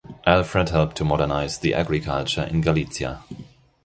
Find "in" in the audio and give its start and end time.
2.45-2.61